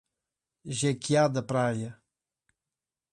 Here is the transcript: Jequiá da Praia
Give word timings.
Jequiá 0.65 1.27
da 1.27 1.43
Praia 1.43 1.95